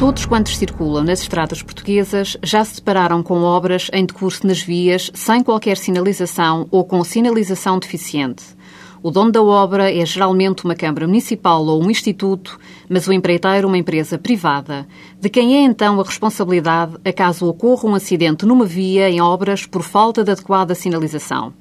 [0.00, 5.10] Todos quantos circulam nas estradas portuguesas já se depararam com obras em decurso nas vias
[5.12, 8.42] sem qualquer sinalização ou com sinalização deficiente.
[9.02, 12.58] O dono da obra é geralmente uma Câmara Municipal ou um Instituto,
[12.88, 14.88] mas o empreiteiro uma empresa privada,
[15.20, 19.66] de quem é então a responsabilidade a caso ocorra um acidente numa via em obras
[19.66, 21.52] por falta de adequada sinalização.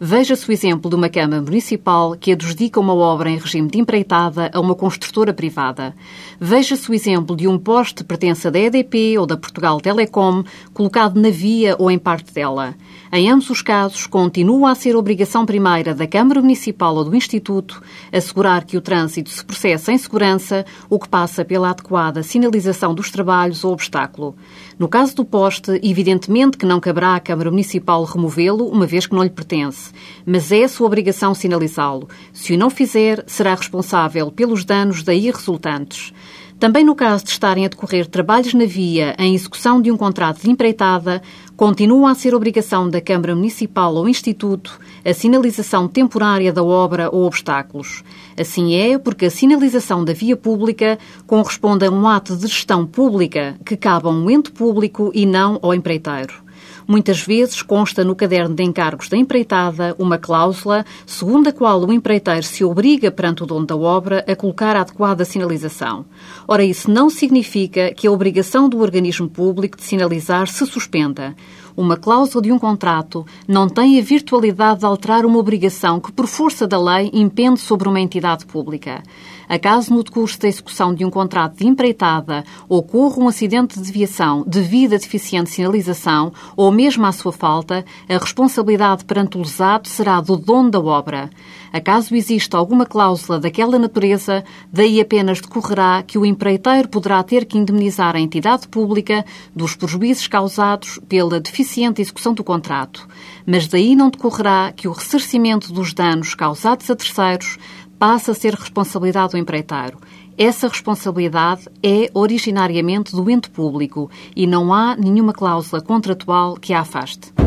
[0.00, 4.48] Veja-se o exemplo de uma Câmara Municipal que adjudica uma obra em regime de empreitada
[4.54, 5.92] a uma construtora privada.
[6.38, 11.30] Veja-se o exemplo de um poste pertença da EDP ou da Portugal Telecom colocado na
[11.30, 12.76] via ou em parte dela.
[13.10, 17.82] Em ambos os casos, continua a ser obrigação primeira da Câmara Municipal ou do Instituto
[18.12, 23.10] assegurar que o trânsito se processa em segurança, o que passa pela adequada sinalização dos
[23.10, 24.36] trabalhos ou obstáculo.
[24.78, 29.14] No caso do poste, evidentemente que não caberá à Câmara Municipal removê-lo, uma vez que
[29.14, 29.87] não lhe pertence,
[30.24, 32.08] mas é sua obrigação sinalizá-lo.
[32.32, 36.12] Se o não fizer, será responsável pelos danos daí resultantes.
[36.58, 40.42] Também no caso de estarem a decorrer trabalhos na via em execução de um contrato
[40.42, 41.22] de empreitada,
[41.56, 47.24] continua a ser obrigação da Câmara Municipal ou Instituto a sinalização temporária da obra ou
[47.24, 48.02] obstáculos.
[48.36, 53.56] Assim é porque a sinalização da via pública corresponde a um ato de gestão pública
[53.64, 56.47] que cabe a um ente público e não ao empreiteiro.
[56.90, 61.92] Muitas vezes consta no caderno de encargos da empreitada uma cláusula segundo a qual o
[61.92, 66.06] empreiteiro se obriga perante o dono da obra a colocar a adequada sinalização.
[66.48, 71.36] Ora, isso não significa que a obrigação do organismo público de sinalizar se suspenda.
[71.78, 76.26] Uma cláusula de um contrato não tem a virtualidade de alterar uma obrigação que, por
[76.26, 79.00] força da lei, impende sobre uma entidade pública.
[79.48, 84.42] Acaso no decurso da execução de um contrato de empreitada ocorra um acidente de viação
[84.44, 90.20] devido a deficiente sinalização ou mesmo à sua falta, a responsabilidade perante o lesado será
[90.20, 91.30] do dono da obra.
[91.72, 97.58] Acaso exista alguma cláusula daquela natureza, daí apenas decorrerá que o empreiteiro poderá ter que
[97.58, 99.24] indemnizar a entidade pública
[99.54, 103.06] dos prejuízos causados pela deficiente execução do contrato.
[103.46, 107.58] Mas daí não decorrerá que o ressarcimento dos danos causados a terceiros
[107.98, 109.98] passa a ser responsabilidade do empreiteiro.
[110.36, 116.80] Essa responsabilidade é originariamente do ente público e não há nenhuma cláusula contratual que a
[116.80, 117.37] afaste.